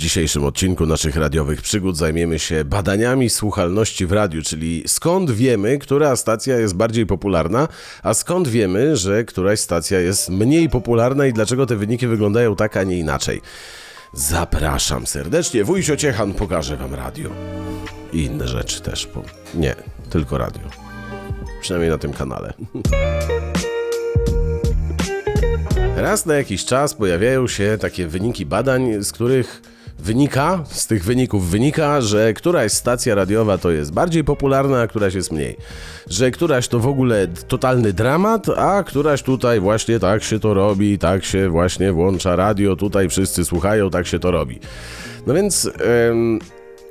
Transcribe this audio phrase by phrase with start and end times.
[0.00, 6.16] dzisiejszym odcinku naszych radiowych przygód zajmiemy się badaniami słuchalności w radiu, czyli skąd wiemy, która
[6.16, 7.68] stacja jest bardziej popularna,
[8.02, 12.76] a skąd wiemy, że któraś stacja jest mniej popularna i dlaczego te wyniki wyglądają tak,
[12.76, 13.40] a nie inaczej.
[14.12, 17.30] Zapraszam serdecznie, wujcio Ciechan pokaże wam radio.
[18.12, 19.22] I inne rzeczy też, bo
[19.54, 19.74] nie,
[20.10, 20.62] tylko radio.
[21.60, 22.52] Przynajmniej na tym kanale.
[25.96, 29.62] Raz na jakiś czas pojawiają się takie wyniki badań, z których
[30.02, 35.14] wynika, z tych wyników wynika, że któraś stacja radiowa to jest bardziej popularna, a któraś
[35.14, 35.56] jest mniej.
[36.08, 40.98] Że któraś to w ogóle totalny dramat, a któraś tutaj właśnie tak się to robi,
[40.98, 44.60] tak się właśnie włącza radio, tutaj wszyscy słuchają, tak się to robi.
[45.26, 45.70] No więc...
[46.10, 46.38] Ym,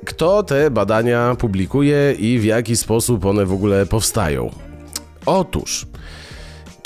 [0.04, 4.50] kto te badania publikuje i w jaki sposób one w ogóle powstają?
[5.26, 5.86] Otóż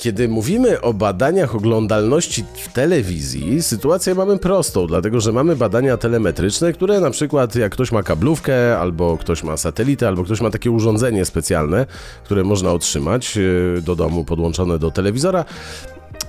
[0.05, 6.73] kiedy mówimy o badaniach oglądalności w telewizji, sytuację mamy prostą, dlatego że mamy badania telemetryczne,
[6.73, 10.71] które na przykład jak ktoś ma kablówkę, albo ktoś ma satelitę, albo ktoś ma takie
[10.71, 11.87] urządzenie specjalne,
[12.25, 15.45] które można otrzymać e, do domu podłączone do telewizora,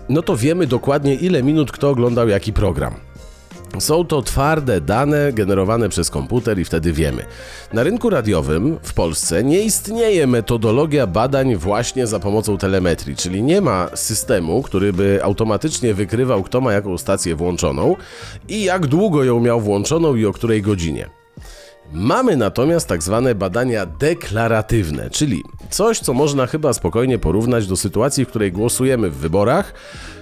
[0.10, 2.94] no to wiemy dokładnie ile minut kto oglądał jaki program.
[3.82, 7.26] Są to twarde dane generowane przez komputer i wtedy wiemy.
[7.74, 13.62] Na rynku radiowym w Polsce nie istnieje metodologia badań właśnie za pomocą telemetrii, czyli nie
[13.62, 17.96] ma systemu, który by automatycznie wykrywał, kto ma jaką stację włączoną
[18.50, 21.25] i jak długo ją miał włączoną i o której godzinie.
[21.94, 28.26] Mamy natomiast tak zwane badania deklaratywne, czyli coś, co można chyba spokojnie porównać do sytuacji,
[28.26, 29.74] w której głosujemy w wyborach,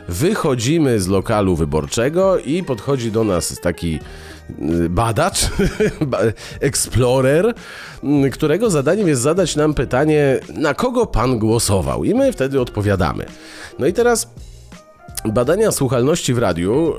[0.08, 4.00] wychodzimy z lokalu wyborczego i podchodzi do nas taki
[4.50, 5.50] y, badacz,
[6.60, 7.54] explorer,
[8.26, 12.04] y, którego zadaniem jest zadać nam pytanie, na kogo pan głosował?
[12.04, 13.26] I my wtedy odpowiadamy.
[13.80, 14.34] No i teraz
[15.26, 16.96] Badania słuchalności w radiu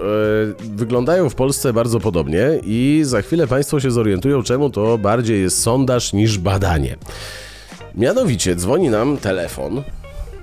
[0.60, 5.42] yy, wyglądają w Polsce bardzo podobnie i za chwilę Państwo się zorientują, czemu to bardziej
[5.42, 6.96] jest sondaż niż badanie.
[7.94, 9.82] Mianowicie dzwoni nam telefon,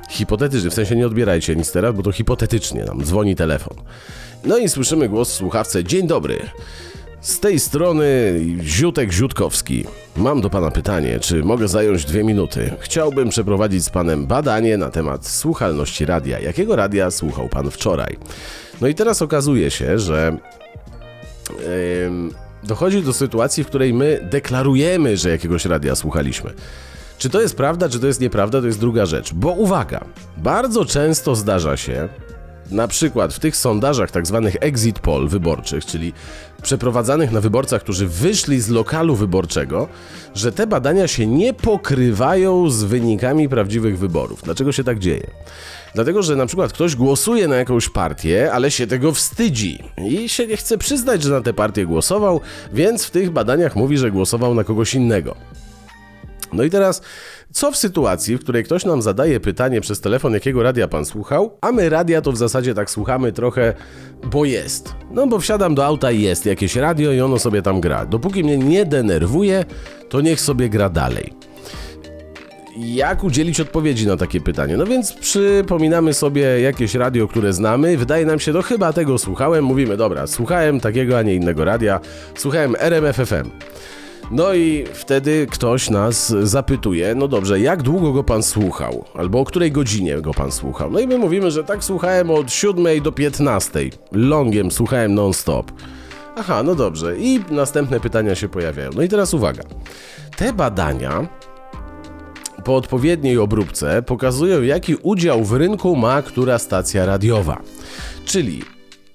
[0.10, 3.78] hipotetycznie, w sensie nie odbierajcie nic teraz, bo to hipotetycznie nam dzwoni telefon.
[4.44, 6.40] No i słyszymy głos słuchawce, dzień dobry.
[7.22, 9.86] Z tej strony Ziutek Ziutkowski.
[10.18, 12.72] Mam do Pana pytanie, czy mogę zająć dwie minuty?
[12.80, 16.40] Chciałbym przeprowadzić z Panem badanie na temat słuchalności radia.
[16.40, 18.18] Jakiego radia słuchał Pan wczoraj?
[18.82, 20.38] No i teraz okazuje się, że
[21.50, 21.58] yy,
[22.64, 26.54] dochodzi do sytuacji, w której my deklarujemy, że jakiegoś radia słuchaliśmy.
[27.18, 29.34] Czy to jest prawda, czy to jest nieprawda, to jest druga rzecz.
[29.34, 30.06] Bo uwaga,
[30.38, 32.10] bardzo często zdarza się,
[32.72, 36.14] na przykład w tych sondażach tak zwanych exit poll wyborczych, czyli
[36.62, 39.88] przeprowadzanych na wyborcach, którzy wyszli z lokalu wyborczego,
[40.36, 44.42] że te badania się nie pokrywają z wynikami prawdziwych wyborów.
[44.44, 45.28] Dlaczego się tak dzieje?
[45.96, 50.48] Dlatego, że na przykład ktoś głosuje na jakąś partię, ale się tego wstydzi i się
[50.48, 52.42] nie chce przyznać, że na tę partię głosował,
[52.74, 55.36] więc w tych badaniach mówi, że głosował na kogoś innego.
[56.54, 57.02] No i teraz,
[57.52, 61.58] co w sytuacji, w której ktoś nam zadaje pytanie przez telefon, jakiego radia pan słuchał,
[61.62, 63.74] a my radia to w zasadzie tak słuchamy trochę,
[64.24, 64.96] bo jest.
[65.12, 68.06] No bo wsiadam do auta i jest jakieś radio i ono sobie tam gra.
[68.06, 69.66] Dopóki mnie nie denerwuje,
[70.10, 71.34] to niech sobie gra dalej.
[72.78, 74.78] Jak udzielić odpowiedzi na takie pytanie?
[74.78, 77.98] No więc przypominamy sobie jakieś radio, które znamy.
[77.98, 79.66] Wydaje nam się, no chyba tego słuchałem.
[79.66, 82.00] Mówimy, dobra, słuchałem takiego, a nie innego radia.
[82.36, 83.50] Słuchałem RMF FM.
[84.32, 89.06] No i wtedy ktoś nas zapytuje, no dobrze, jak długo go pan słuchał?
[89.14, 90.92] Albo o której godzinie go pan słuchał?
[90.92, 93.80] No i my mówimy, że tak słuchałem od 7 do 15.
[94.12, 95.72] Longiem słuchałem non-stop.
[96.36, 97.18] Aha, no dobrze.
[97.18, 98.90] I następne pytania się pojawiają.
[98.96, 99.64] No i teraz uwaga.
[100.38, 101.28] Te badania
[102.64, 107.62] po odpowiedniej obróbce pokazują, jaki udział w rynku ma która stacja radiowa.
[108.26, 108.62] Czyli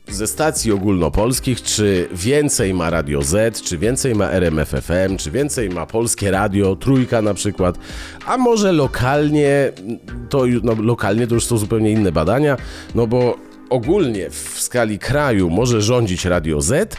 [0.08, 5.70] ze stacji ogólnopolskich, czy więcej ma Radio Z, czy więcej ma RMF FM, czy więcej
[5.70, 7.78] ma Polskie Radio, Trójka na przykład,
[8.26, 9.72] a może lokalnie,
[10.28, 12.56] to no, lokalnie to już są zupełnie inne badania,
[12.94, 16.96] no bo ogólnie w skali kraju może rządzić Radio Z,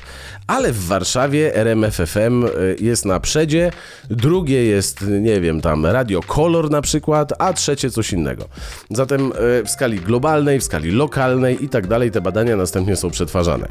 [0.47, 2.49] ale w Warszawie RMF FM e,
[2.79, 3.71] jest na przedzie,
[4.09, 8.45] drugie jest, nie wiem, tam Radio Color na przykład, a trzecie coś innego.
[8.89, 13.11] Zatem e, w skali globalnej, w skali lokalnej i tak dalej te badania następnie są
[13.11, 13.67] przetwarzane.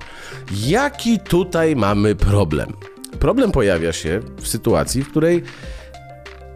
[0.67, 2.73] Jaki tutaj mamy problem?
[3.19, 5.43] Problem pojawia się w sytuacji, w której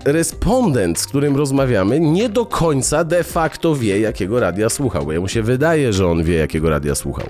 [0.05, 5.29] respondent, z którym rozmawiamy, nie do końca de facto wie, jakiego radia słuchał, bo jemu
[5.29, 7.27] się wydaje, że on wie, jakiego radia słuchał.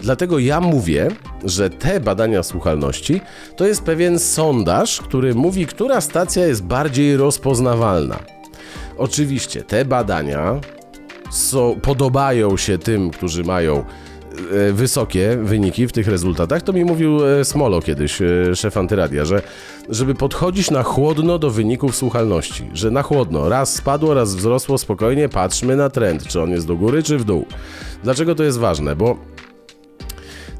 [0.00, 1.08] Dlatego ja mówię,
[1.44, 3.20] że te badania słuchalności
[3.56, 8.18] to jest pewien sondaż, który mówi, która stacja jest bardziej rozpoznawalna.
[8.98, 10.60] Oczywiście te badania
[11.30, 13.84] są, podobają się tym, którzy mają
[14.72, 19.42] wysokie wyniki w tych rezultatach, to mi mówił e, Smolo kiedyś, e, szef antyradia, że
[19.88, 25.28] żeby podchodzić na chłodno do wyników słuchalności, że na chłodno, raz spadło, raz wzrosło, spokojnie
[25.28, 27.46] patrzmy na trend, czy on jest do góry, czy w dół.
[28.04, 28.96] Dlaczego to jest ważne?
[28.96, 29.18] Bo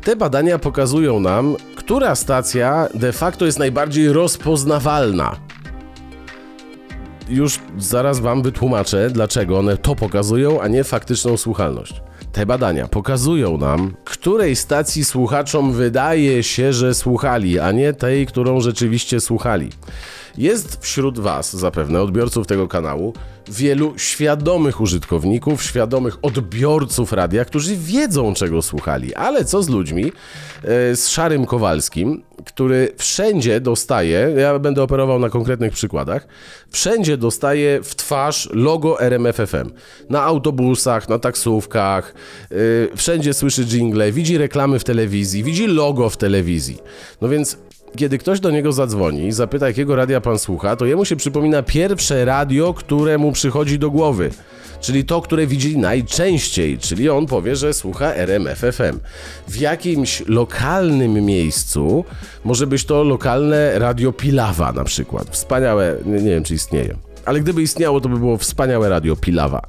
[0.04, 5.36] te badania pokazują nam, która stacja de facto jest najbardziej rozpoznawalna.
[7.28, 12.02] Już zaraz Wam wytłumaczę, dlaczego one to pokazują, a nie faktyczną słuchalność.
[12.38, 18.60] Te badania pokazują nam, której stacji słuchaczom wydaje się, że słuchali, a nie tej, którą
[18.60, 19.68] rzeczywiście słuchali.
[20.36, 23.12] Jest wśród Was, zapewne odbiorców tego kanału,
[23.48, 29.14] wielu świadomych użytkowników, świadomych odbiorców radia, którzy wiedzą, czego słuchali.
[29.14, 30.04] Ale co z ludźmi,
[30.62, 36.26] e, z Szarym Kowalskim, który wszędzie dostaje, ja będę operował na konkretnych przykładach,
[36.70, 39.70] wszędzie dostaje w twarz logo RMFFM.
[40.10, 42.14] Na autobusach, na taksówkach,
[42.50, 42.56] e,
[42.96, 46.78] wszędzie słyszy jingle, widzi reklamy w telewizji, widzi logo w telewizji.
[47.20, 47.58] No więc
[47.96, 51.62] kiedy ktoś do niego zadzwoni i zapyta, jakiego radia pan słucha, to jemu się przypomina
[51.62, 54.30] pierwsze radio, które mu przychodzi do głowy.
[54.80, 58.98] Czyli to, które widzi najczęściej, czyli on powie, że słucha RMFFM.
[59.48, 62.04] W jakimś lokalnym miejscu
[62.44, 65.28] może być to lokalne radio Pilawa na przykład.
[65.30, 69.62] Wspaniałe, nie, nie wiem czy istnieje ale gdyby istniało, to by było wspaniałe radio Pilawa.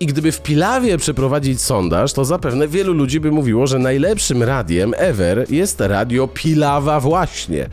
[0.00, 4.94] I gdyby w Pilawie przeprowadzić sondaż, to zapewne wielu ludzi by mówiło, że najlepszym radiem
[4.96, 7.68] ever jest radio Pilawa właśnie.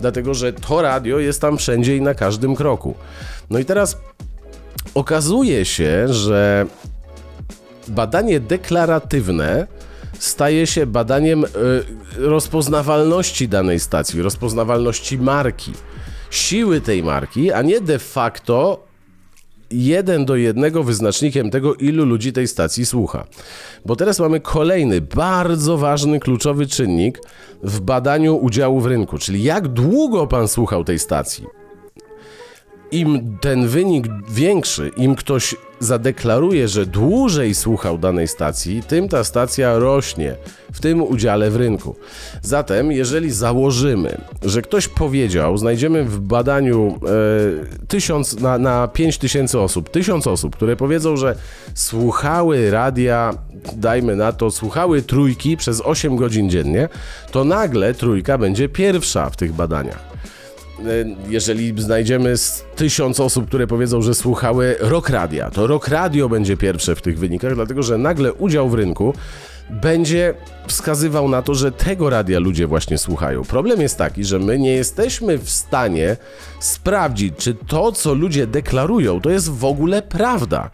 [0.00, 2.94] Dlatego, że to radio jest tam wszędzie i na każdym kroku.
[3.50, 3.96] No i teraz
[4.94, 6.66] okazuje się, że
[7.88, 9.66] badanie deklaratywne
[10.18, 11.48] staje się badaniem y,
[12.16, 15.72] rozpoznawalności danej stacji, rozpoznawalności marki
[16.32, 18.84] siły tej marki, a nie de facto
[19.70, 23.24] jeden do jednego wyznacznikiem tego, ilu ludzi tej stacji słucha.
[23.86, 27.18] Bo teraz mamy kolejny bardzo ważny, kluczowy czynnik
[27.62, 31.46] w badaniu udziału w rynku, czyli jak długo pan słuchał tej stacji
[32.92, 39.78] im ten wynik większy, im ktoś zadeklaruje, że dłużej słuchał danej stacji, tym ta stacja
[39.78, 40.36] rośnie
[40.72, 41.96] w tym udziale w rynku.
[42.42, 46.98] Zatem, jeżeli założymy, że ktoś powiedział, znajdziemy w badaniu
[47.82, 51.36] e, tysiąc, na, na 5 tysięcy osób, tysiąc osób, które powiedzą, że
[51.74, 53.34] słuchały radia,
[53.76, 56.88] dajmy na to, słuchały trójki przez 8 godzin dziennie,
[57.30, 60.11] to nagle trójka będzie pierwsza w tych badaniach.
[60.80, 60.84] E,
[61.28, 62.34] jeżeli znajdziemy
[62.76, 67.18] tysiąc osób, które powiedzą, że słuchały rock radia, to rock radio będzie pierwsze w tych
[67.18, 69.14] wynikach, dlatego że nagle udział w rynku
[69.70, 70.34] będzie
[70.66, 73.44] wskazywał na to, że tego radia ludzie właśnie słuchają.
[73.44, 76.16] Problem jest taki, że my nie jesteśmy w stanie
[76.60, 80.70] sprawdzić, czy to, co ludzie deklarują, to jest w ogóle prawda.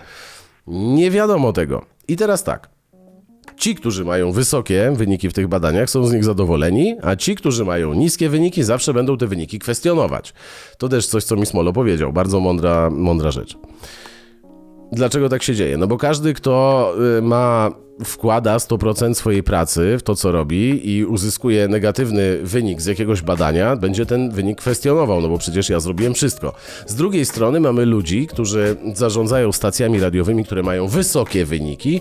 [0.66, 1.84] Nie wiadomo tego.
[2.08, 2.77] I teraz tak.
[3.58, 7.64] Ci, którzy mają wysokie wyniki w tych badaniach, są z nich zadowoleni, a ci, którzy
[7.64, 10.34] mają niskie wyniki, zawsze będą te wyniki kwestionować.
[10.78, 12.12] To też coś, co mi Smolo powiedział.
[12.12, 13.58] Bardzo mądra, mądra rzecz.
[14.92, 15.76] Dlaczego tak się dzieje?
[15.76, 17.70] No bo każdy, kto y, ma
[18.04, 23.76] wkłada 100% swojej pracy w to, co robi i uzyskuje negatywny wynik z jakiegoś badania,
[23.76, 26.52] będzie ten wynik kwestionował, no bo przecież ja zrobiłem wszystko.
[26.86, 32.00] Z drugiej strony mamy ludzi, którzy zarządzają stacjami radiowymi, które mają wysokie wyniki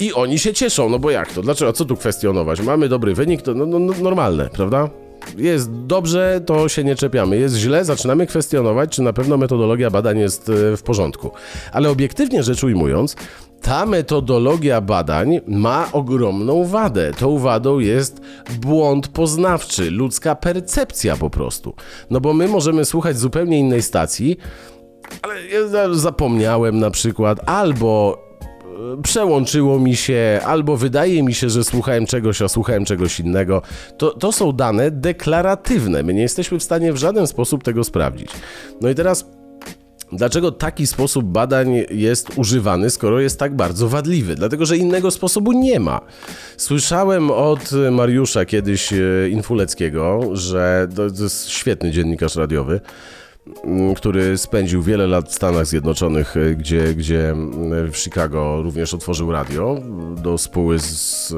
[0.00, 1.42] i oni się cieszą, no bo jak to?
[1.42, 1.72] Dlaczego?
[1.72, 2.60] Co tu kwestionować?
[2.60, 5.01] Mamy dobry wynik, to no, no, no normalne, prawda?
[5.36, 7.38] Jest dobrze, to się nie czepiamy.
[7.38, 11.30] Jest źle, zaczynamy kwestionować, czy na pewno metodologia badań jest e, w porządku.
[11.72, 13.16] Ale obiektywnie rzecz ujmując,
[13.62, 17.12] ta metodologia badań ma ogromną wadę.
[17.18, 18.20] Tą wadą jest
[18.60, 21.74] błąd poznawczy, ludzka percepcja po prostu.
[22.10, 24.36] No bo my możemy słuchać zupełnie innej stacji,
[25.22, 28.18] ale ja zapomniałem na przykład, albo
[29.02, 33.62] przełączyło mi się, albo wydaje mi się, że słuchałem czegoś, a słuchałem czegoś innego.
[33.98, 36.02] To, to są dane deklaratywne.
[36.02, 38.30] My nie jesteśmy w stanie w żaden sposób tego sprawdzić.
[38.80, 39.26] No i teraz.
[40.12, 44.34] Dlaczego taki sposób badań jest używany, skoro jest tak bardzo wadliwy?
[44.34, 46.00] Dlatego, że innego sposobu nie ma.
[46.56, 52.80] Słyszałem od Mariusza kiedyś e, Infuleckiego, że to jest świetny dziennikarz radiowy,
[53.96, 59.32] który spędził wiele lat w Stanach Zjednoczonych, e, gdzie, gdzie mm, w Chicago również otworzył
[59.32, 59.78] radio
[60.22, 61.34] do spóły z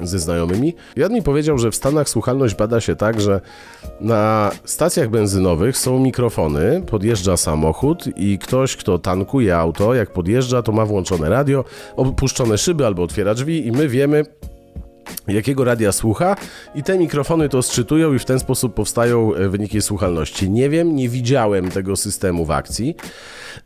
[0.00, 0.74] ze znajomymi.
[0.96, 3.40] I mi powiedział, że w Stanach słuchalność bada się tak, że
[4.00, 10.72] na stacjach benzynowych są mikrofony, podjeżdża samochód i ktoś, kto tankuje auto, jak podjeżdża, to
[10.72, 11.64] ma włączone radio,
[11.96, 14.24] opuszczone szyby albo otwiera drzwi i my wiemy,
[15.28, 16.36] jakiego radia słucha
[16.74, 20.50] i te mikrofony to sczytują i w ten sposób powstają e, wyniki słuchalności.
[20.50, 22.96] Nie wiem, nie widziałem tego systemu w akcji.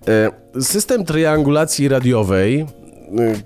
[0.09, 2.67] E, system triangulacji radiowej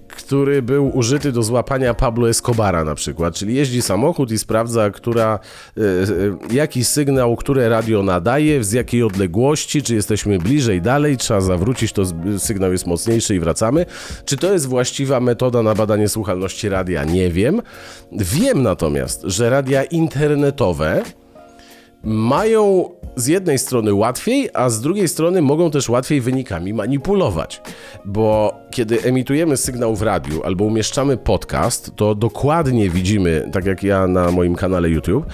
[0.08, 5.38] który był użyty do złapania Pablo Escobara na przykład, czyli jeździ samochód i sprawdza, która,
[6.50, 12.02] jaki sygnał, które radio nadaje, z jakiej odległości, czy jesteśmy bliżej, dalej, trzeba zawrócić, to
[12.38, 13.87] sygnał jest mocniejszy i wracamy.
[14.25, 17.04] Czy to jest właściwa metoda na badanie słuchalności radia?
[17.04, 17.62] Nie wiem.
[18.12, 21.02] Wiem natomiast, że radia internetowe
[22.04, 27.62] mają z jednej strony łatwiej, a z drugiej strony mogą też łatwiej wynikami manipulować.
[28.04, 34.06] Bo kiedy emitujemy sygnał w radiu albo umieszczamy podcast, to dokładnie widzimy, tak jak ja
[34.06, 35.26] na moim kanale YouTube,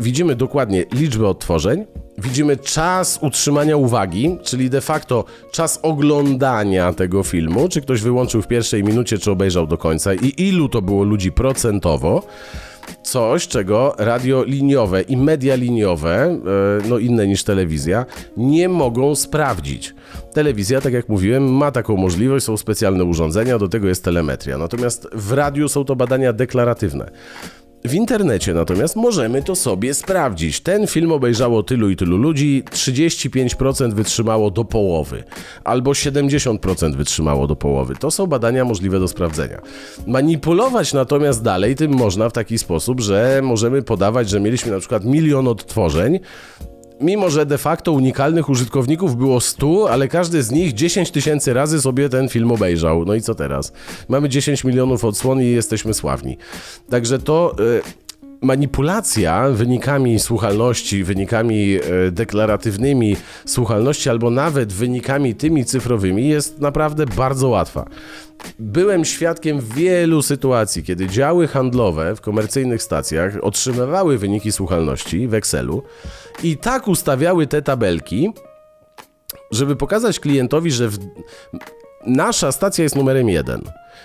[0.00, 1.84] widzimy dokładnie liczbę odtworzeń,
[2.18, 8.46] widzimy czas utrzymania uwagi, czyli de facto czas oglądania tego filmu, czy ktoś wyłączył w
[8.46, 12.22] pierwszej minucie, czy obejrzał do końca i ilu to było ludzi procentowo
[13.02, 16.38] coś, czego radio liniowe i media liniowe, e,
[16.88, 18.06] no inne niż telewizja,
[18.36, 19.94] nie mogą sprawdzić.
[20.32, 24.58] Telewizja, tak jak mówiłem, ma taką możliwość, są specjalne urządzenia, do tego jest telemetria.
[24.58, 27.10] Natomiast w radiu są to badania deklaratywne.
[27.84, 30.60] W internecie natomiast możemy to sobie sprawdzić.
[30.60, 35.24] Ten film obejrzało tylu i tylu ludzi, 35% wytrzymało do połowy,
[35.64, 37.94] albo 70% wytrzymało do połowy.
[37.96, 39.60] To są badania możliwe do sprawdzenia.
[40.06, 45.04] Manipulować natomiast dalej tym można w taki sposób, że możemy podawać, że mieliśmy na przykład
[45.04, 46.20] milion odtworzeń,
[47.00, 51.80] mimo że de facto unikalnych użytkowników było 100, ale każdy z nich 10 tysięcy razy
[51.80, 53.04] sobie ten film obejrzał.
[53.04, 53.72] No i co teraz?
[54.08, 56.36] Mamy 10 milionów odsłon i jesteśmy sławni.
[56.90, 57.56] Także to.
[58.42, 63.16] Manipulacja wynikami słuchalności, wynikami e, deklaratywnymi
[63.46, 67.88] słuchalności, albo nawet wynikami tymi cyfrowymi jest naprawdę bardzo łatwa.
[68.58, 75.82] Byłem świadkiem wielu sytuacji, kiedy działy handlowe w komercyjnych stacjach otrzymywały wyniki słuchalności w Excelu
[76.42, 78.32] i tak ustawiały te tabelki,
[79.50, 80.98] żeby pokazać klientowi, że w...
[82.06, 83.62] nasza stacja jest numerem jeden.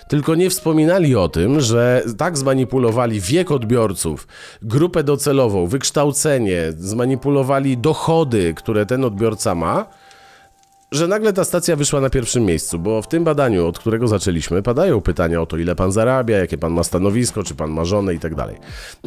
[0.08, 4.28] Tylko nie wspominali o tym, że tak zmanipulowali wiek odbiorców,
[4.62, 9.86] grupę docelową, wykształcenie, zmanipulowali dochody, które ten odbiorca ma
[10.92, 14.64] że nagle ta stacja wyszła na pierwszym miejscu, bo w tym badaniu, od którego zaczęliśmy,
[14.64, 18.14] padają pytania o to, ile pan zarabia, jakie pan ma stanowisko, czy pan ma żonę
[18.14, 18.56] i tak dalej.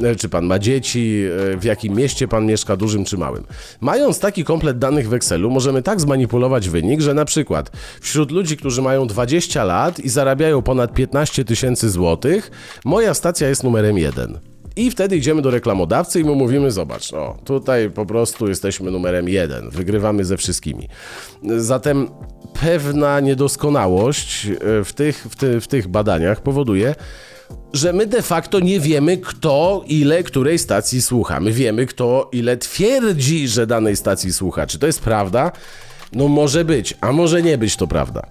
[0.02, 3.44] E, czy pan ma dzieci, e, w jakim mieście pan mieszka, dużym czy małym.
[3.80, 7.70] Mając taki komplet danych w Excelu, możemy tak zmanipulować wynik, że na przykład
[8.00, 12.50] wśród ludzi, którzy mają 20 lat i zarabiają ponad 15 tysięcy złotych,
[12.84, 14.38] moja stacja jest numerem 1.
[14.78, 19.28] I wtedy idziemy do reklamodawcy i mu mówimy, zobacz, o, tutaj po prostu jesteśmy numerem
[19.28, 20.88] jeden, wygrywamy ze wszystkimi.
[21.56, 22.08] Zatem
[22.60, 26.94] pewna niedoskonałość e, w tych, w, ty, w tych badaniach powoduje,
[27.72, 31.40] że my de facto nie wiemy, kto ile której stacji słucha.
[31.40, 34.66] My wiemy, kto ile twierdzi, że danej stacji słucha.
[34.66, 35.52] Czy to jest prawda?
[36.12, 38.26] No może być, a może nie być to prawda.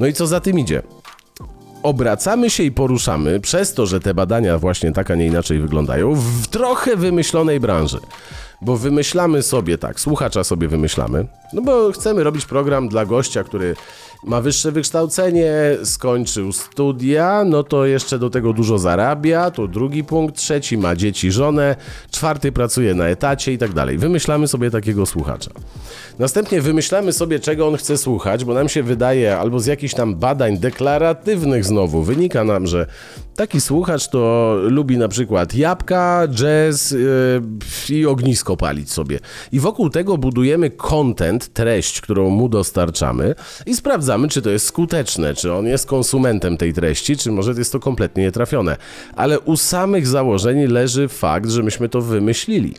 [0.00, 0.82] No i co za tym idzie?
[1.82, 6.14] Obracamy się i poruszamy przez to, że te badania właśnie tak, a nie inaczej wyglądają,
[6.14, 8.00] w trochę wymyślonej branży.
[8.62, 13.74] Bo wymyślamy sobie tak, słuchacza sobie wymyślamy, no bo chcemy robić program dla gościa, który
[14.24, 15.52] ma wyższe wykształcenie,
[15.84, 21.32] skończył studia, no to jeszcze do tego dużo zarabia, to drugi punkt, trzeci ma dzieci,
[21.32, 21.76] żonę,
[22.10, 23.98] czwarty pracuje na etacie i tak dalej.
[23.98, 25.50] Wymyślamy sobie takiego słuchacza.
[26.18, 30.14] Następnie wymyślamy sobie, czego on chce słuchać, bo nam się wydaje, albo z jakichś tam
[30.14, 32.86] badań deklaratywnych znowu, wynika nam, że
[33.36, 39.18] taki słuchacz to lubi na przykład jabłka, jazz yy, i ognisko palić sobie.
[39.52, 43.34] I wokół tego budujemy content, treść, którą mu dostarczamy
[43.66, 47.72] i sprawdzamy, czy to jest skuteczne, czy on jest konsumentem tej treści, czy może jest
[47.72, 48.76] to kompletnie nietrafione.
[49.16, 52.74] Ale u samych założeń leży fakt, że myśmy to wymyślili.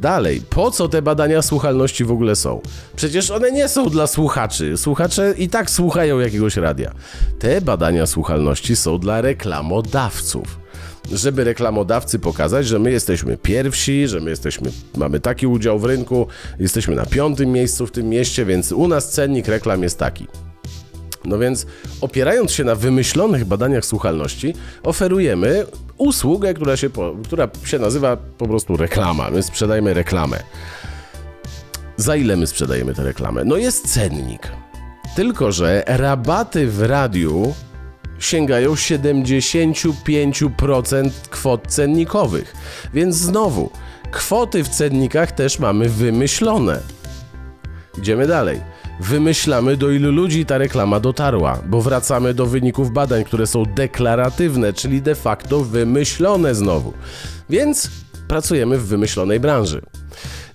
[0.00, 2.60] Dalej, po co te badania słuchalności w ogóle są?
[2.96, 4.76] Przecież one nie są dla słuchaczy.
[4.76, 6.92] Słuchacze i tak słuchają jakiegoś radia.
[7.38, 10.59] Te badania słuchalności są dla reklamodawców
[11.12, 16.26] żeby reklamodawcy pokazać, że my jesteśmy pierwsi, że my jesteśmy, mamy taki udział w rynku,
[16.58, 20.26] jesteśmy na piątym miejscu w tym mieście, więc u nas cennik reklam jest taki.
[21.24, 21.66] No więc
[22.00, 25.66] opierając się na wymyślonych badaniach słuchalności, oferujemy
[25.98, 29.30] usługę, która się, po, która się nazywa po prostu reklama.
[29.30, 30.42] My sprzedajemy reklamę.
[31.96, 33.44] Za ile my sprzedajemy tę reklamę?
[33.44, 34.48] No jest cennik.
[35.16, 37.54] Tylko, że rabaty w radiu
[38.20, 42.54] sięgają 75% kwot cennikowych.
[42.94, 43.70] Więc znowu,
[44.10, 46.80] kwoty w cennikach też mamy wymyślone.
[47.98, 48.60] Idziemy dalej.
[49.00, 54.72] Wymyślamy, do ilu ludzi ta reklama dotarła, bo wracamy do wyników badań, które są deklaratywne,
[54.72, 56.92] czyli de facto wymyślone znowu.
[57.50, 57.90] Więc
[58.28, 59.82] pracujemy w wymyślonej branży.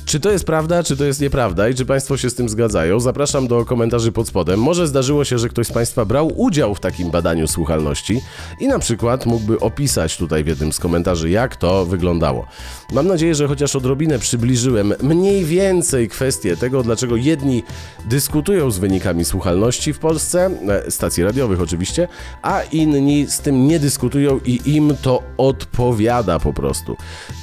[0.05, 2.99] Czy to jest prawda, czy to jest nieprawda i czy Państwo się z tym zgadzają?
[2.99, 4.59] Zapraszam do komentarzy pod spodem.
[4.59, 8.21] Może zdarzyło się, że ktoś z Państwa brał udział w takim badaniu słuchalności
[8.59, 12.47] i na przykład mógłby opisać tutaj w jednym z komentarzy, jak to wyglądało.
[12.93, 17.63] Mam nadzieję, że chociaż odrobinę przybliżyłem mniej więcej kwestię tego, dlaczego jedni
[18.05, 22.07] dyskutują z wynikami słuchalności w Polsce, e, stacji radiowych oczywiście,
[22.41, 26.97] a inni z tym nie dyskutują i im to odpowiada po prostu.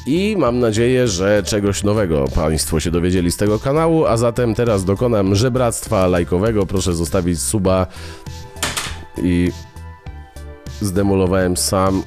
[0.07, 4.85] I mam nadzieję, że czegoś nowego Państwo się dowiedzieli z tego kanału, a zatem teraz
[4.85, 6.67] dokonam żebractwa lajkowego.
[6.67, 7.87] Proszę zostawić suba
[9.23, 9.53] i
[10.81, 12.03] zdemolowałem sam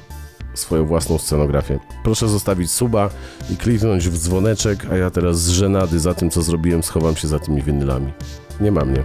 [0.54, 1.78] swoją własną scenografię.
[2.04, 3.10] Proszę zostawić suba
[3.50, 7.28] i kliknąć w dzwoneczek, a ja teraz z żenady za tym, co zrobiłem, schowam się
[7.28, 8.12] za tymi winylami.
[8.60, 9.04] Nie ma mnie.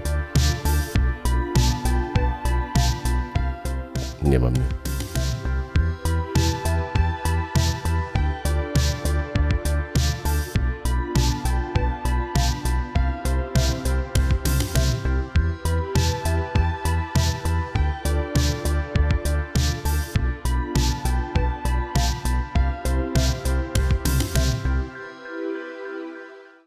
[4.24, 4.81] Nie ma mnie.